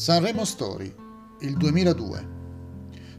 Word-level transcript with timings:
Sanremo 0.00 0.46
Story, 0.46 0.90
il 1.40 1.58
2002. 1.58 2.28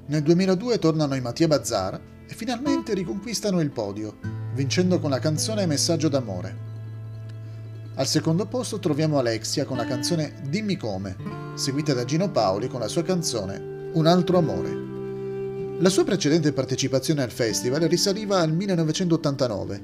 Nel 0.07 0.23
2002 0.23 0.79
tornano 0.79 1.13
i 1.13 1.21
Mattia 1.21 1.47
Bazzar 1.47 2.01
e 2.27 2.33
finalmente 2.33 2.95
riconquistano 2.95 3.61
il 3.61 3.69
podio, 3.69 4.17
vincendo 4.55 4.99
con 4.99 5.11
la 5.11 5.19
canzone 5.19 5.67
Messaggio 5.67 6.07
d'amore. 6.07 6.57
Al 7.93 8.07
secondo 8.07 8.47
posto 8.47 8.79
troviamo 8.79 9.19
Alexia 9.19 9.63
con 9.63 9.77
la 9.77 9.85
canzone 9.85 10.41
Dimmi 10.49 10.75
come, 10.75 11.15
seguita 11.53 11.93
da 11.93 12.03
Gino 12.03 12.31
Paoli 12.31 12.67
con 12.67 12.79
la 12.79 12.87
sua 12.87 13.03
canzone 13.03 13.91
Un 13.93 14.07
altro 14.07 14.39
amore. 14.39 15.77
La 15.79 15.89
sua 15.89 16.03
precedente 16.03 16.51
partecipazione 16.51 17.21
al 17.21 17.29
festival 17.29 17.81
risaliva 17.81 18.39
al 18.39 18.53
1989. 18.53 19.83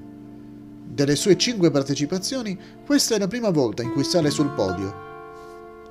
Delle 0.88 1.16
sue 1.16 1.38
cinque 1.38 1.70
partecipazioni, 1.70 2.59
questa 2.84 3.14
è 3.14 3.20
la 3.20 3.28
prima 3.28 3.51
volta 3.51 3.84
in 3.84 3.92
cui 3.92 4.04
sale 4.04 4.32
sul 4.32 4.50
podio 4.50 5.06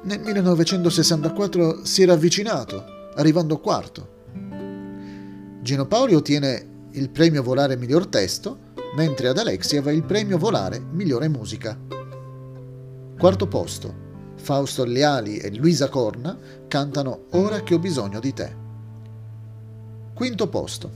nel 0.06 0.20
1964 0.20 1.84
si 1.84 2.02
era 2.02 2.12
avvicinato, 2.12 3.10
arrivando 3.16 3.59
quarto. 3.59 4.15
Gino 5.60 5.87
Paoli 5.87 6.15
ottiene 6.15 6.74
il 6.92 7.10
premio 7.10 7.42
Volare 7.42 7.77
miglior 7.77 8.06
testo, 8.06 8.59
mentre 8.95 9.27
ad 9.29 9.38
Alexia 9.38 9.82
va 9.82 9.91
il 9.91 10.05
premio 10.05 10.38
Volare 10.38 10.79
migliore 10.79 11.27
musica. 11.27 11.77
Quarto 13.19 13.48
posto. 13.48 14.05
Fausto 14.37 14.84
Leali 14.84 15.38
e 15.38 15.52
Luisa 15.56 15.88
Corna 15.88 16.38
cantano 16.68 17.24
Ora 17.30 17.62
che 17.62 17.74
ho 17.74 17.80
bisogno 17.80 18.20
di 18.20 18.32
te. 18.32 18.54
Quinto 20.15 20.48
posto. 20.48 20.91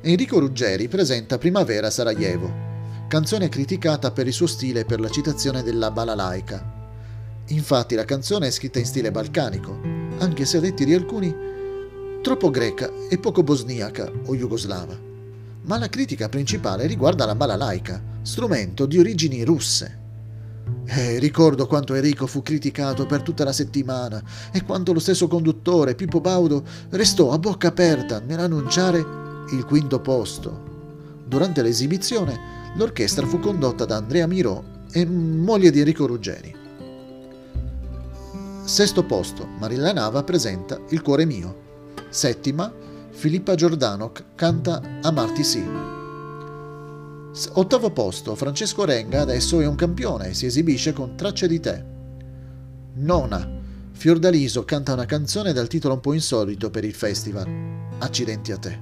Enrico 0.00 0.38
Ruggeri 0.38 0.86
presenta 0.86 1.38
Primavera 1.38 1.90
Sarajevo, 1.90 2.52
canzone 3.08 3.48
criticata 3.48 4.12
per 4.12 4.28
il 4.28 4.32
suo 4.32 4.46
stile 4.46 4.80
e 4.80 4.84
per 4.84 5.00
la 5.00 5.08
citazione 5.08 5.64
della 5.64 5.90
balalaica. 5.90 6.82
Infatti 7.48 7.94
la 7.94 8.04
canzone 8.04 8.46
è 8.46 8.50
scritta 8.50 8.78
in 8.78 8.86
stile 8.86 9.10
balcanico, 9.10 9.78
anche 10.18 10.44
se 10.44 10.56
a 10.56 10.60
detti 10.60 10.84
di 10.84 10.94
alcuni 10.94 11.52
troppo 12.22 12.48
greca 12.48 12.90
e 13.10 13.18
poco 13.18 13.42
bosniaca 13.42 14.10
o 14.26 14.34
jugoslava. 14.34 14.98
Ma 15.64 15.78
la 15.78 15.90
critica 15.90 16.30
principale 16.30 16.86
riguarda 16.86 17.26
la 17.26 17.34
balalaica, 17.34 18.02
strumento 18.22 18.86
di 18.86 18.98
origini 18.98 19.44
russe. 19.44 19.98
Eh, 20.86 21.18
ricordo 21.18 21.66
quanto 21.66 21.92
Enrico 21.92 22.26
fu 22.26 22.42
criticato 22.42 23.04
per 23.04 23.20
tutta 23.20 23.44
la 23.44 23.52
settimana 23.52 24.22
e 24.50 24.62
quanto 24.62 24.94
lo 24.94 25.00
stesso 25.00 25.28
conduttore, 25.28 25.94
Pippo 25.94 26.22
Baudo, 26.22 26.64
restò 26.90 27.30
a 27.30 27.38
bocca 27.38 27.68
aperta 27.68 28.20
nell'annunciare 28.20 28.98
il 29.50 29.64
quinto 29.66 30.00
posto. 30.00 30.72
Durante 31.26 31.60
l'esibizione, 31.60 32.72
l'orchestra 32.76 33.26
fu 33.26 33.38
condotta 33.38 33.84
da 33.84 33.96
Andrea 33.96 34.26
Mirò 34.26 34.62
e 34.90 35.04
moglie 35.04 35.70
di 35.70 35.80
Enrico 35.80 36.06
Ruggeri. 36.06 36.63
Sesto 38.64 39.04
posto, 39.04 39.46
Marilla 39.58 39.92
Nava 39.92 40.22
presenta 40.22 40.80
Il 40.88 41.02
cuore 41.02 41.26
mio. 41.26 41.92
Settima, 42.08 42.72
Filippa 43.10 43.54
Giordano 43.54 44.10
canta 44.34 44.80
Amarti 45.02 45.44
sì. 45.44 45.62
Ottavo 47.52 47.90
posto, 47.90 48.34
Francesco 48.34 48.86
Renga 48.86 49.20
adesso 49.20 49.60
è 49.60 49.66
un 49.66 49.74
campione 49.74 50.28
e 50.28 50.34
si 50.34 50.46
esibisce 50.46 50.94
con 50.94 51.14
Tracce 51.14 51.46
di 51.46 51.60
te. 51.60 51.84
Nona, 52.94 53.46
Fiordaliso 53.92 54.64
canta 54.64 54.94
una 54.94 55.04
canzone 55.04 55.52
dal 55.52 55.68
titolo 55.68 55.94
un 55.94 56.00
po' 56.00 56.14
insolito 56.14 56.70
per 56.70 56.84
il 56.84 56.94
festival, 56.94 57.46
Accidenti 57.98 58.50
a 58.50 58.56
te. 58.56 58.80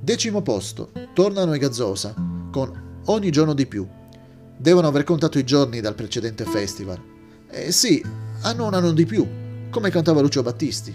Decimo 0.00 0.40
posto, 0.40 0.92
tornano 1.12 1.52
i 1.52 1.58
Gazzosa 1.58 2.14
con 2.50 2.86
Ogni 3.04 3.30
giorno 3.30 3.52
di 3.52 3.66
più. 3.66 3.86
Devono 4.56 4.86
aver 4.86 5.04
contato 5.04 5.38
i 5.38 5.44
giorni 5.44 5.80
dal 5.80 5.94
precedente 5.94 6.44
festival. 6.44 7.16
Eh 7.50 7.72
sì, 7.72 8.04
hanno 8.42 8.66
un 8.66 8.74
anno 8.74 8.92
di 8.92 9.06
più, 9.06 9.26
come 9.70 9.88
cantava 9.88 10.20
Lucio 10.20 10.42
Battisti. 10.42 10.94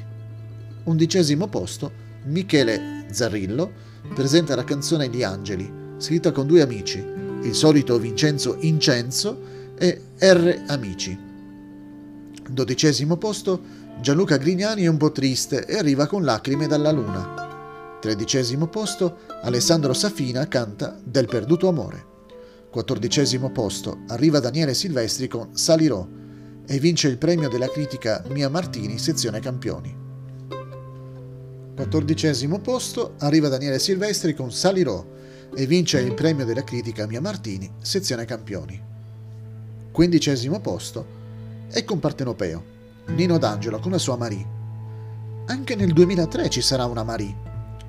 Undicesimo 0.84 1.48
posto, 1.48 1.92
Michele 2.26 3.08
Zarrillo 3.10 3.72
presenta 4.14 4.54
la 4.56 4.64
canzone 4.64 5.10
Gli 5.10 5.24
Angeli, 5.24 5.72
scritta 5.98 6.32
con 6.32 6.46
due 6.46 6.62
amici, 6.62 7.00
il 7.00 7.56
solito 7.56 7.98
Vincenzo 7.98 8.58
Incenzo 8.60 9.40
e 9.80 10.00
R. 10.20 10.64
Amici. 10.68 11.18
Dodicesimo 12.48 13.18
posto, 13.18 13.60
Gianluca 14.00 14.38
Grignani 14.38 14.84
è 14.84 14.88
un 14.88 14.98
po' 14.98 15.12
triste 15.12 15.66
e 15.66 15.76
arriva 15.76 16.06
con 16.06 16.24
lacrime 16.24 16.68
dalla 16.68 16.92
luna. 16.92 17.98
Tredicesimo 18.00 18.68
posto, 18.68 19.22
Alessandro 19.42 19.94
Safina 19.94 20.48
canta 20.48 21.00
Del 21.04 21.26
perduto 21.26 21.68
amore. 21.68 22.06
Quattordicesimo 22.70 23.50
posto, 23.50 24.02
arriva 24.10 24.40
Daniele 24.40 24.76
Silvestri 24.76 25.28
con 25.28 25.56
Salirò 25.56 26.22
e 26.66 26.80
vince 26.80 27.08
il 27.08 27.18
premio 27.18 27.50
della 27.50 27.70
critica 27.70 28.24
Mia 28.30 28.50
Martini, 28.50 28.98
sezione 28.98 29.40
campioni. 29.40 30.02
Quattordicesimo 31.76 32.60
posto 32.60 33.16
arriva 33.20 33.50
Daniele 33.50 33.80
Silvestri 33.80 34.34
con 34.34 34.52
Salirò 34.52 35.06
e 35.56 35.66
vince 35.66 36.00
il 36.00 36.14
premio 36.14 36.46
della 36.46 36.64
critica 36.64 37.08
Mia 37.08 37.22
Martini, 37.22 37.70
sezione 37.80 38.26
campioni. 38.26 38.82
Quindicesimo 39.92 40.60
posto 40.60 41.06
è 41.70 41.84
con 41.84 42.00
Partenopeo, 42.00 42.64
Nino 43.08 43.38
D'Angelo 43.38 43.80
con 43.80 43.92
la 43.92 43.98
sua 43.98 44.16
Marie. 44.16 44.46
Anche 45.48 45.76
nel 45.76 45.94
2003 45.94 46.50
ci 46.50 46.62
sarà 46.62 46.86
una 46.86 47.04
Marie, 47.04 47.36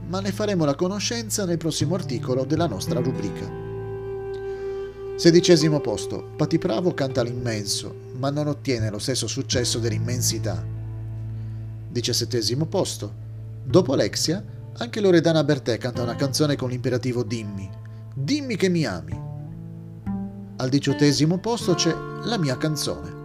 ma 0.09 0.21
ne 0.21 0.33
faremo 0.33 0.65
la 0.65 0.75
conoscenza 0.75 1.45
nel 1.45 1.59
prossimo 1.59 1.95
articolo 1.95 2.45
della 2.45 2.67
nostra 2.67 3.01
rubrica. 3.01 3.64
Sedicesimo 5.17 5.81
posto, 5.81 6.33
Pati 6.37 6.59
Pravo 6.59 6.93
canta 6.93 7.23
l'immenso, 7.23 7.95
ma 8.19 8.31
non 8.31 8.49
ottiene 8.49 8.91
lo 8.91 8.99
stesso 8.99 9.29
successo 9.29 9.79
dell'immensità. 9.79 10.63
Diciassettesimo 11.89 12.67
posto, 12.67 13.13
dopo 13.63 13.93
Alexia, 13.93 14.45
anche 14.77 15.01
Loredana 15.01 15.45
Bertè 15.45 15.79
canta 15.79 16.03
una 16.03 16.17
canzone 16.17 16.57
con 16.57 16.69
l'imperativo 16.69 17.23
Dimmi, 17.23 17.71
dimmi 18.13 18.57
che 18.57 18.69
mi 18.69 18.85
ami. 18.85 19.17
Al 20.57 20.69
diciottesimo 20.69 21.39
posto 21.39 21.75
c'è 21.75 21.95
La 22.25 22.37
mia 22.37 22.57
canzone. 22.57 23.23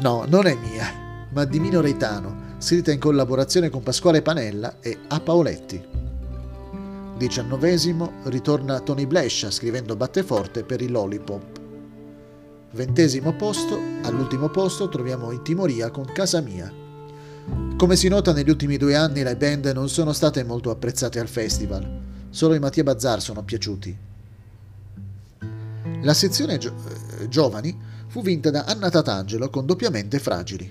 No, 0.00 0.24
non 0.26 0.46
è 0.46 0.56
mia, 0.56 1.28
ma 1.30 1.44
di 1.44 1.60
Mino 1.60 1.80
Reitano, 1.80 2.56
scritta 2.58 2.90
in 2.90 2.98
collaborazione 2.98 3.70
con 3.70 3.84
Pasquale 3.84 4.20
Panella 4.20 4.80
e 4.80 4.98
A 5.06 5.20
Paoletti. 5.20 5.99
Diciannovesimo 7.20 8.12
ritorna 8.24 8.80
Tony 8.80 9.04
Blescia 9.04 9.50
scrivendo 9.50 9.94
Batteforte 9.94 10.64
per 10.64 10.80
il 10.80 10.90
Lollipop. 10.90 11.60
Ventesimo 12.70 13.34
posto, 13.34 13.78
all'ultimo 14.04 14.48
posto 14.48 14.88
troviamo 14.88 15.30
Intimoria 15.30 15.90
con 15.90 16.06
Casa 16.06 16.40
Mia. 16.40 16.72
Come 17.76 17.96
si 17.96 18.08
nota 18.08 18.32
negli 18.32 18.48
ultimi 18.48 18.78
due 18.78 18.96
anni 18.96 19.22
le 19.22 19.36
band 19.36 19.66
non 19.66 19.90
sono 19.90 20.14
state 20.14 20.44
molto 20.44 20.70
apprezzate 20.70 21.20
al 21.20 21.28
festival, 21.28 22.00
solo 22.30 22.54
i 22.54 22.58
Mattia 22.58 22.84
Bazzar 22.84 23.20
sono 23.20 23.42
piaciuti. 23.42 23.98
La 26.00 26.14
sezione 26.14 26.56
gio- 26.56 26.74
eh, 27.18 27.28
giovani 27.28 27.78
fu 28.06 28.22
vinta 28.22 28.50
da 28.50 28.64
Anna 28.64 28.88
Tatangelo 28.88 29.50
con 29.50 29.66
Doppiamente 29.66 30.18
Fragili. 30.18 30.66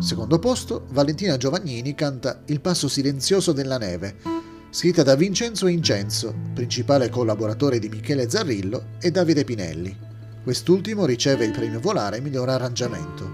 Secondo 0.00 0.38
posto, 0.38 0.84
Valentina 0.90 1.38
Giovagnini 1.38 1.94
canta 1.94 2.42
Il 2.44 2.60
passo 2.60 2.88
silenzioso 2.88 3.52
della 3.52 3.78
neve, 3.78 4.52
scritta 4.74 5.04
da 5.04 5.14
Vincenzo 5.14 5.68
Incenzo, 5.68 6.34
principale 6.52 7.08
collaboratore 7.08 7.78
di 7.78 7.88
Michele 7.88 8.28
Zarrillo 8.28 8.86
e 9.00 9.12
Davide 9.12 9.44
Pinelli. 9.44 9.96
Quest'ultimo 10.42 11.06
riceve 11.06 11.44
il 11.44 11.52
premio 11.52 11.78
Volare 11.78 12.20
miglior 12.20 12.48
arrangiamento. 12.48 13.30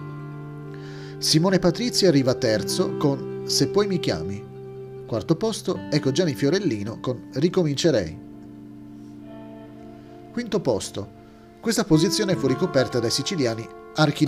Simone 1.16 1.58
Patrizia 1.58 2.08
arriva 2.08 2.34
terzo 2.34 2.98
con 2.98 3.44
Se 3.46 3.68
poi 3.68 3.86
mi 3.86 3.98
chiami. 3.98 4.44
Quarto 5.06 5.34
posto 5.36 5.78
ecco 5.90 6.12
Gianni 6.12 6.34
Fiorellino 6.34 7.00
con 7.00 7.30
Ricomincerei. 7.32 8.18
Quinto 10.32 10.60
posto. 10.60 11.10
Questa 11.58 11.84
posizione 11.84 12.36
fu 12.36 12.48
ricoperta 12.48 12.98
dai 12.98 13.10
siciliani 13.10 13.66
Archi 13.94 14.26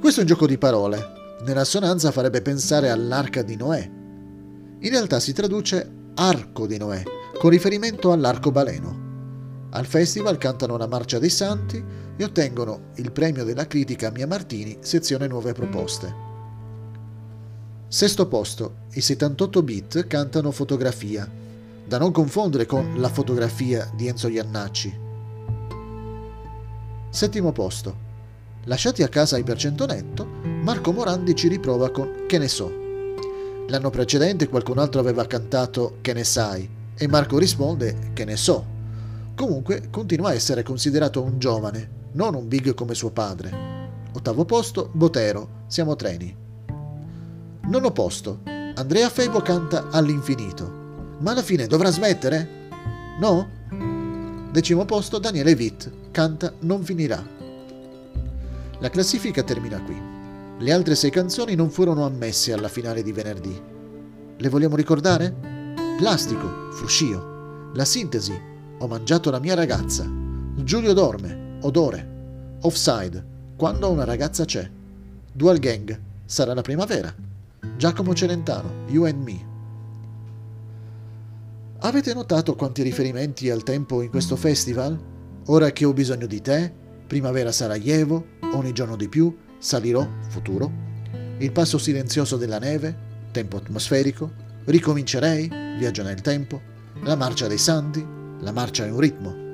Questo 0.00 0.20
è 0.20 0.22
un 0.22 0.28
gioco 0.28 0.46
di 0.46 0.56
parole. 0.56 1.36
Nella 1.44 1.64
sonanza 1.64 2.10
farebbe 2.10 2.40
pensare 2.40 2.88
all'arca 2.88 3.42
di 3.42 3.54
Noè, 3.54 3.96
in 4.80 4.90
realtà 4.90 5.18
si 5.18 5.32
traduce 5.32 5.90
Arco 6.14 6.66
di 6.66 6.78
Noè, 6.78 7.02
con 7.38 7.50
riferimento 7.50 8.12
all'arcobaleno. 8.12 9.06
Al 9.70 9.86
festival 9.86 10.38
cantano 10.38 10.76
la 10.76 10.86
Marcia 10.86 11.18
dei 11.18 11.30
Santi 11.30 11.82
e 12.16 12.24
ottengono 12.24 12.90
il 12.96 13.12
premio 13.12 13.44
della 13.44 13.66
critica 13.66 14.10
Mia 14.10 14.26
Martini, 14.26 14.78
sezione 14.80 15.26
Nuove 15.26 15.52
Proposte. 15.52 16.26
Sesto 17.88 18.28
posto, 18.28 18.86
i 18.92 19.00
78 19.00 19.62
bit 19.62 20.06
cantano 20.06 20.50
Fotografia, 20.50 21.28
da 21.86 21.98
non 21.98 22.12
confondere 22.12 22.66
con 22.66 23.00
La 23.00 23.08
fotografia 23.08 23.90
di 23.94 24.06
Enzo 24.08 24.28
Iannacci. 24.28 25.06
Settimo 27.10 27.52
posto, 27.52 27.96
lasciati 28.64 29.02
a 29.02 29.08
casa 29.08 29.38
i 29.38 29.42
Percentonetto, 29.42 30.26
Marco 30.62 30.92
Morandi 30.92 31.34
ci 31.34 31.48
riprova 31.48 31.90
con 31.90 32.26
Che 32.26 32.38
ne 32.38 32.48
so. 32.48 32.87
L'anno 33.68 33.90
precedente 33.90 34.48
qualcun 34.48 34.78
altro 34.78 34.98
aveva 34.98 35.26
cantato 35.26 35.98
Che 36.00 36.14
ne 36.14 36.24
sai? 36.24 36.68
E 36.94 37.06
Marco 37.06 37.36
risponde 37.36 38.10
Che 38.14 38.24
ne 38.24 38.36
so. 38.36 38.64
Comunque 39.34 39.88
continua 39.90 40.30
a 40.30 40.34
essere 40.34 40.62
considerato 40.62 41.22
un 41.22 41.38
giovane, 41.38 41.90
non 42.12 42.34
un 42.34 42.48
big 42.48 42.74
come 42.74 42.94
suo 42.94 43.10
padre. 43.10 43.66
Ottavo 44.12 44.44
posto, 44.44 44.88
Botero, 44.92 45.64
Siamo 45.66 45.94
treni. 45.96 46.34
Nono 47.68 47.92
posto, 47.92 48.40
Andrea 48.74 49.10
Febo 49.10 49.42
canta 49.42 49.90
All'infinito. 49.90 50.86
Ma 51.18 51.32
alla 51.32 51.42
fine 51.42 51.66
dovrà 51.66 51.90
smettere? 51.90 52.48
No? 53.20 53.48
Decimo 54.50 54.86
posto, 54.86 55.18
Daniele 55.18 55.52
Witt 55.52 55.90
canta 56.10 56.52
Non 56.60 56.82
finirà. 56.82 57.22
La 58.78 58.88
classifica 58.88 59.42
termina 59.42 59.80
qui. 59.82 60.17
Le 60.60 60.72
altre 60.72 60.96
sei 60.96 61.10
canzoni 61.10 61.54
non 61.54 61.70
furono 61.70 62.04
ammesse 62.04 62.52
alla 62.52 62.66
finale 62.66 63.04
di 63.04 63.12
venerdì. 63.12 63.62
Le 64.36 64.48
vogliamo 64.48 64.74
ricordare? 64.74 65.32
Plastico, 65.96 66.72
Fruscio, 66.72 67.70
La 67.74 67.84
sintesi, 67.84 68.36
Ho 68.78 68.88
mangiato 68.88 69.30
la 69.30 69.38
mia 69.38 69.54
ragazza, 69.54 70.04
Giulio 70.56 70.92
dorme, 70.94 71.58
Odore, 71.62 72.56
Offside, 72.62 73.24
Quando 73.56 73.90
una 73.90 74.02
ragazza 74.02 74.44
c'è, 74.44 74.68
Dual 75.32 75.58
Gang, 75.58 75.96
Sarà 76.24 76.54
la 76.54 76.62
primavera, 76.62 77.14
Giacomo 77.76 78.12
Celentano, 78.12 78.86
You 78.88 79.04
and 79.04 79.22
Me. 79.22 79.46
Avete 81.78 82.12
notato 82.14 82.56
quanti 82.56 82.82
riferimenti 82.82 83.48
al 83.48 83.62
tempo 83.62 84.02
in 84.02 84.10
questo 84.10 84.34
festival? 84.34 84.98
Ora 85.46 85.70
che 85.70 85.84
ho 85.84 85.92
bisogno 85.92 86.26
di 86.26 86.40
te, 86.40 86.72
Primavera 87.06 87.52
Sarajevo, 87.52 88.36
Ogni 88.54 88.72
giorno 88.72 88.96
di 88.96 89.08
più, 89.08 89.34
Salirò, 89.58 90.06
futuro, 90.28 90.70
Il 91.38 91.52
passo 91.52 91.78
silenzioso 91.78 92.36
della 92.36 92.58
neve, 92.58 93.06
Tempo 93.30 93.56
atmosferico, 93.56 94.30
Ricomincerei, 94.64 95.48
Viaggio 95.78 96.02
nel 96.02 96.20
tempo, 96.20 96.60
La 97.02 97.16
marcia 97.16 97.46
dei 97.46 97.58
santi, 97.58 98.04
La 98.40 98.52
marcia 98.52 98.86
è 98.86 98.90
un 98.90 99.00
ritmo. 99.00 99.46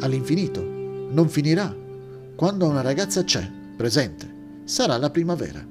All'infinito, 0.00 0.62
non 0.62 1.28
finirà, 1.28 1.74
quando 2.34 2.66
una 2.66 2.80
ragazza 2.80 3.22
c'è, 3.24 3.48
presente, 3.76 4.62
sarà 4.64 4.96
la 4.96 5.10
primavera. 5.10 5.64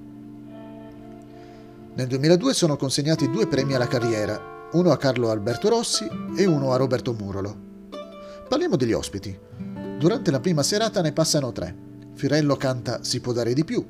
Nel 1.94 2.07
2002 2.07 2.54
sono 2.54 2.77
consegnati 2.77 3.30
due 3.30 3.48
premi 3.48 3.74
alla 3.74 3.88
carriera 3.88 4.51
uno 4.74 4.92
a 4.92 4.98
Carlo 4.98 5.30
Alberto 5.30 5.68
Rossi 5.68 6.07
e 6.36 6.45
uno 6.45 6.72
a 6.72 6.77
Roberto 6.77 7.13
Murolo. 7.13 7.69
Parliamo 8.48 8.77
degli 8.77 8.94
ospiti. 8.94 9.38
Durante 9.98 10.31
la 10.31 10.39
prima 10.39 10.63
serata 10.63 11.01
ne 11.01 11.12
passano 11.12 11.51
tre. 11.51 11.89
Firello 12.22 12.56
canta 12.56 13.04
Si 13.04 13.20
può 13.20 13.34
dare 13.34 13.52
di 13.56 13.66
più. 13.66 13.84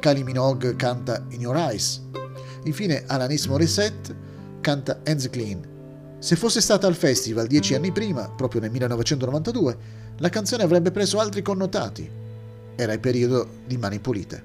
Kylie 0.00 0.24
Minogue 0.24 0.74
canta 0.74 1.22
In 1.32 1.40
Your 1.40 1.54
Eyes. 1.54 2.00
Infine 2.64 3.04
Alanis 3.06 3.44
Morissette 3.44 4.16
canta 4.62 5.00
Hands 5.04 5.28
Clean. 5.28 5.60
Se 6.18 6.34
fosse 6.34 6.62
stata 6.62 6.86
al 6.86 6.94
festival 6.94 7.46
dieci 7.46 7.74
anni 7.74 7.92
prima, 7.92 8.30
proprio 8.30 8.62
nel 8.62 8.70
1992, 8.70 9.76
la 10.16 10.30
canzone 10.30 10.62
avrebbe 10.62 10.92
preso 10.92 11.20
altri 11.20 11.42
connotati. 11.42 12.10
Era 12.74 12.94
il 12.94 13.00
periodo 13.00 13.46
di 13.66 13.76
Mani 13.76 13.98
Pulite. 13.98 14.42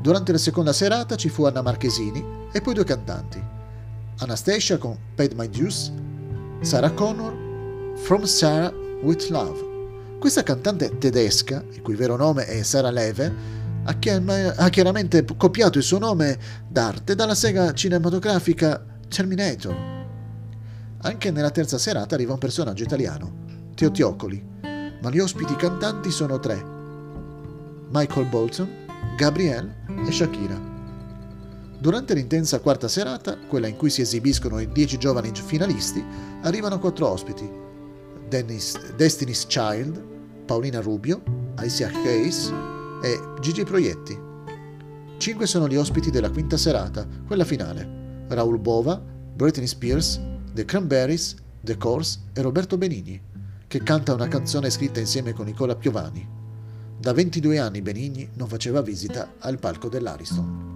Durante 0.00 0.30
la 0.30 0.38
seconda 0.38 0.72
serata 0.72 1.16
ci 1.16 1.28
fu 1.28 1.42
Anna 1.44 1.60
Marchesini 1.60 2.24
e 2.52 2.60
poi 2.60 2.74
due 2.74 2.84
cantanti, 2.84 3.42
Anastasia 4.18 4.78
con 4.78 4.96
Paid 5.16 5.32
My 5.32 5.48
Dues, 5.48 5.90
Sarah 6.60 6.92
Connor, 6.92 7.96
From 7.96 8.22
Sarah 8.22 8.72
With 9.02 9.26
Love. 9.30 9.71
Questa 10.22 10.44
cantante 10.44 10.98
tedesca, 10.98 11.64
il 11.72 11.82
cui 11.82 11.96
vero 11.96 12.14
nome 12.14 12.46
è 12.46 12.62
Sarah 12.62 12.92
Leve, 12.92 13.34
ha, 13.82 14.68
chiaramente 14.68 15.24
copiato 15.36 15.78
il 15.78 15.82
suo 15.82 15.98
nome 15.98 16.38
d'arte 16.68 17.16
dalla 17.16 17.34
sega 17.34 17.72
cinematografica 17.72 18.86
Terminator. 19.08 19.74
Anche 20.98 21.32
nella 21.32 21.50
terza 21.50 21.76
serata 21.76 22.14
arriva 22.14 22.34
un 22.34 22.38
personaggio 22.38 22.84
italiano, 22.84 23.70
Teotiocoli, 23.74 24.46
ma 25.02 25.10
gli 25.10 25.18
ospiti 25.18 25.56
cantanti 25.56 26.12
sono 26.12 26.38
tre, 26.38 26.64
Michael 27.90 28.28
Bolton, 28.28 28.68
Gabrielle 29.16 29.74
e 30.06 30.12
Shakira. 30.12 30.56
Durante 31.80 32.14
l'intensa 32.14 32.60
quarta 32.60 32.86
serata, 32.86 33.36
quella 33.48 33.66
in 33.66 33.74
cui 33.74 33.90
si 33.90 34.02
esibiscono 34.02 34.60
i 34.60 34.70
dieci 34.70 34.98
giovani 34.98 35.32
finalisti, 35.34 36.00
arrivano 36.42 36.78
quattro 36.78 37.08
ospiti. 37.08 37.58
Dennis, 38.28 38.78
Destiny's 38.94 39.46
Child, 39.46 40.10
Paolina 40.44 40.80
Rubio, 40.80 41.22
Alicia 41.56 41.88
Hayes 41.88 42.52
e 43.02 43.20
Gigi 43.40 43.64
Proietti. 43.64 44.18
Cinque 45.18 45.46
sono 45.46 45.68
gli 45.68 45.76
ospiti 45.76 46.10
della 46.10 46.30
quinta 46.30 46.56
serata, 46.56 47.06
quella 47.26 47.44
finale. 47.44 48.24
Raul 48.28 48.58
Bova, 48.58 49.00
Britney 49.34 49.66
Spears, 49.66 50.20
The 50.52 50.64
Cranberries, 50.64 51.36
The 51.60 51.76
Course 51.76 52.20
e 52.32 52.42
Roberto 52.42 52.76
Benigni, 52.76 53.20
che 53.66 53.82
canta 53.82 54.14
una 54.14 54.28
canzone 54.28 54.70
scritta 54.70 55.00
insieme 55.00 55.32
con 55.32 55.46
Nicola 55.46 55.76
Piovani. 55.76 56.26
Da 56.98 57.12
22 57.12 57.58
anni 57.58 57.82
Benigni 57.82 58.28
non 58.34 58.48
faceva 58.48 58.82
visita 58.82 59.34
al 59.38 59.58
palco 59.58 59.88
dell'Ariston. 59.88 60.71